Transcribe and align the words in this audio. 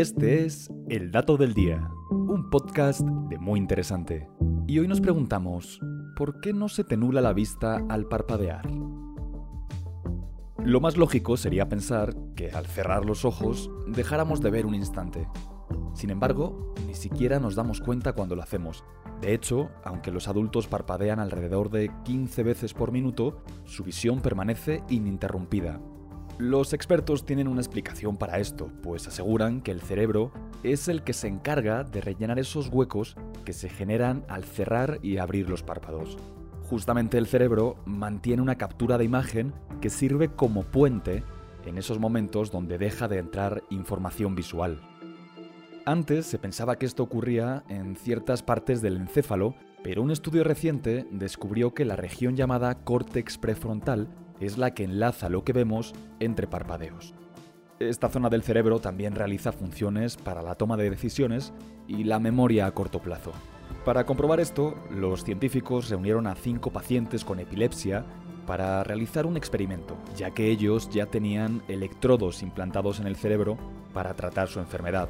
Este 0.00 0.46
es 0.46 0.72
El 0.88 1.10
Dato 1.10 1.36
del 1.36 1.52
Día, 1.52 1.90
un 2.08 2.48
podcast 2.48 3.02
de 3.02 3.36
muy 3.36 3.60
interesante. 3.60 4.30
Y 4.66 4.78
hoy 4.78 4.88
nos 4.88 5.02
preguntamos, 5.02 5.78
¿por 6.16 6.40
qué 6.40 6.54
no 6.54 6.70
se 6.70 6.84
te 6.84 6.96
nula 6.96 7.20
la 7.20 7.34
vista 7.34 7.84
al 7.86 8.06
parpadear? 8.06 8.66
Lo 10.64 10.80
más 10.80 10.96
lógico 10.96 11.36
sería 11.36 11.68
pensar 11.68 12.16
que 12.34 12.50
al 12.50 12.64
cerrar 12.64 13.04
los 13.04 13.26
ojos 13.26 13.70
dejáramos 13.88 14.40
de 14.40 14.48
ver 14.48 14.64
un 14.64 14.74
instante. 14.74 15.28
Sin 15.92 16.08
embargo, 16.08 16.72
ni 16.86 16.94
siquiera 16.94 17.38
nos 17.38 17.54
damos 17.54 17.82
cuenta 17.82 18.14
cuando 18.14 18.34
lo 18.34 18.42
hacemos. 18.42 18.82
De 19.20 19.34
hecho, 19.34 19.68
aunque 19.84 20.10
los 20.10 20.28
adultos 20.28 20.66
parpadean 20.66 21.20
alrededor 21.20 21.68
de 21.68 21.90
15 22.04 22.42
veces 22.42 22.72
por 22.72 22.90
minuto, 22.90 23.44
su 23.66 23.84
visión 23.84 24.22
permanece 24.22 24.82
ininterrumpida, 24.88 25.78
los 26.40 26.72
expertos 26.72 27.26
tienen 27.26 27.48
una 27.48 27.60
explicación 27.60 28.16
para 28.16 28.38
esto, 28.38 28.70
pues 28.82 29.06
aseguran 29.06 29.60
que 29.60 29.70
el 29.70 29.82
cerebro 29.82 30.32
es 30.62 30.88
el 30.88 31.02
que 31.02 31.12
se 31.12 31.28
encarga 31.28 31.84
de 31.84 32.00
rellenar 32.00 32.38
esos 32.38 32.68
huecos 32.68 33.16
que 33.44 33.52
se 33.52 33.68
generan 33.68 34.24
al 34.26 34.44
cerrar 34.44 34.98
y 35.02 35.18
abrir 35.18 35.50
los 35.50 35.62
párpados. 35.62 36.16
Justamente 36.64 37.18
el 37.18 37.26
cerebro 37.26 37.76
mantiene 37.84 38.42
una 38.42 38.56
captura 38.56 38.96
de 38.96 39.04
imagen 39.04 39.52
que 39.82 39.90
sirve 39.90 40.28
como 40.28 40.62
puente 40.62 41.24
en 41.66 41.76
esos 41.76 41.98
momentos 41.98 42.50
donde 42.50 42.78
deja 42.78 43.06
de 43.06 43.18
entrar 43.18 43.62
información 43.68 44.34
visual. 44.34 44.80
Antes 45.84 46.26
se 46.26 46.38
pensaba 46.38 46.76
que 46.76 46.86
esto 46.86 47.02
ocurría 47.02 47.64
en 47.68 47.96
ciertas 47.96 48.42
partes 48.42 48.80
del 48.80 48.96
encéfalo, 48.96 49.54
pero 49.82 50.02
un 50.02 50.10
estudio 50.10 50.44
reciente 50.44 51.06
descubrió 51.10 51.74
que 51.74 51.84
la 51.84 51.96
región 51.96 52.36
llamada 52.36 52.76
córtex 52.82 53.36
prefrontal 53.36 54.08
es 54.40 54.58
la 54.58 54.72
que 54.74 54.84
enlaza 54.84 55.28
lo 55.28 55.44
que 55.44 55.52
vemos 55.52 55.94
entre 56.18 56.46
parpadeos. 56.46 57.14
Esta 57.78 58.08
zona 58.08 58.28
del 58.28 58.42
cerebro 58.42 58.78
también 58.78 59.14
realiza 59.14 59.52
funciones 59.52 60.16
para 60.16 60.42
la 60.42 60.54
toma 60.54 60.76
de 60.76 60.90
decisiones 60.90 61.52
y 61.86 62.04
la 62.04 62.18
memoria 62.18 62.66
a 62.66 62.72
corto 62.72 63.00
plazo. 63.00 63.32
Para 63.84 64.04
comprobar 64.04 64.40
esto, 64.40 64.74
los 64.90 65.24
científicos 65.24 65.88
reunieron 65.88 66.26
a 66.26 66.34
cinco 66.34 66.70
pacientes 66.70 67.24
con 67.24 67.40
epilepsia 67.40 68.04
para 68.46 68.84
realizar 68.84 69.24
un 69.26 69.36
experimento, 69.36 69.96
ya 70.16 70.32
que 70.32 70.50
ellos 70.50 70.90
ya 70.90 71.06
tenían 71.06 71.62
electrodos 71.68 72.42
implantados 72.42 73.00
en 73.00 73.06
el 73.06 73.16
cerebro 73.16 73.56
para 73.94 74.14
tratar 74.14 74.48
su 74.48 74.58
enfermedad. 74.58 75.08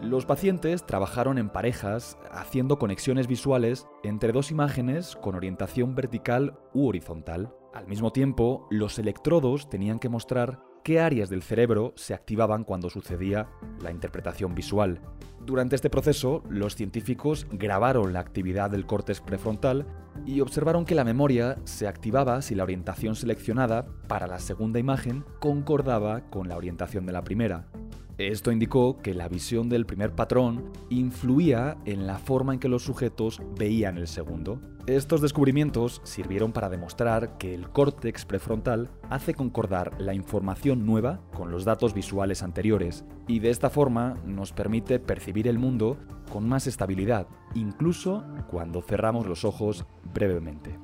Los 0.00 0.26
pacientes 0.26 0.86
trabajaron 0.86 1.38
en 1.38 1.48
parejas 1.48 2.16
haciendo 2.30 2.78
conexiones 2.78 3.26
visuales 3.26 3.86
entre 4.02 4.32
dos 4.32 4.50
imágenes 4.50 5.16
con 5.16 5.34
orientación 5.34 5.94
vertical 5.94 6.58
u 6.72 6.88
horizontal. 6.88 7.52
Al 7.74 7.86
mismo 7.86 8.12
tiempo, 8.12 8.66
los 8.70 8.98
electrodos 8.98 9.68
tenían 9.68 9.98
que 9.98 10.08
mostrar 10.08 10.60
qué 10.82 11.00
áreas 11.00 11.28
del 11.28 11.42
cerebro 11.42 11.92
se 11.96 12.14
activaban 12.14 12.64
cuando 12.64 12.88
sucedía 12.88 13.50
la 13.82 13.90
interpretación 13.90 14.54
visual. 14.54 15.00
Durante 15.44 15.76
este 15.76 15.90
proceso, 15.90 16.42
los 16.48 16.74
científicos 16.74 17.46
grabaron 17.50 18.12
la 18.12 18.20
actividad 18.20 18.70
del 18.70 18.86
córtex 18.86 19.20
prefrontal 19.20 19.86
y 20.26 20.40
observaron 20.40 20.84
que 20.84 20.94
la 20.94 21.04
memoria 21.04 21.58
se 21.64 21.86
activaba 21.86 22.40
si 22.42 22.54
la 22.54 22.64
orientación 22.64 23.14
seleccionada 23.14 23.86
para 24.08 24.26
la 24.26 24.38
segunda 24.38 24.78
imagen 24.78 25.24
concordaba 25.38 26.22
con 26.30 26.48
la 26.48 26.56
orientación 26.56 27.06
de 27.06 27.12
la 27.12 27.22
primera. 27.22 27.66
Esto 28.18 28.50
indicó 28.50 28.98
que 28.98 29.14
la 29.14 29.28
visión 29.28 29.68
del 29.68 29.86
primer 29.86 30.12
patrón 30.12 30.72
influía 30.90 31.76
en 31.84 32.08
la 32.08 32.18
forma 32.18 32.52
en 32.52 32.58
que 32.58 32.68
los 32.68 32.82
sujetos 32.82 33.40
veían 33.56 33.96
el 33.96 34.08
segundo. 34.08 34.60
Estos 34.88 35.20
descubrimientos 35.20 36.00
sirvieron 36.02 36.50
para 36.50 36.68
demostrar 36.68 37.38
que 37.38 37.54
el 37.54 37.68
córtex 37.68 38.24
prefrontal 38.24 38.90
hace 39.08 39.34
concordar 39.34 39.92
la 40.00 40.14
información 40.14 40.84
nueva 40.84 41.20
con 41.32 41.52
los 41.52 41.64
datos 41.64 41.94
visuales 41.94 42.42
anteriores 42.42 43.04
y 43.28 43.38
de 43.38 43.50
esta 43.50 43.70
forma 43.70 44.14
nos 44.24 44.52
permite 44.52 44.98
percibir 44.98 45.46
el 45.46 45.60
mundo 45.60 45.96
con 46.32 46.48
más 46.48 46.66
estabilidad, 46.66 47.28
incluso 47.54 48.24
cuando 48.50 48.82
cerramos 48.82 49.28
los 49.28 49.44
ojos 49.44 49.86
brevemente. 50.12 50.76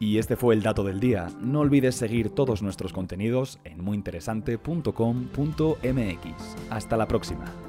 Y 0.00 0.18
este 0.18 0.36
fue 0.36 0.54
el 0.54 0.62
dato 0.62 0.84
del 0.84 1.00
día. 1.00 1.28
No 1.40 1.60
olvides 1.60 1.96
seguir 1.96 2.30
todos 2.30 2.62
nuestros 2.62 2.92
contenidos 2.92 3.58
en 3.64 3.82
muyinteresante.com.mx. 3.82 6.70
Hasta 6.70 6.96
la 6.96 7.08
próxima. 7.08 7.67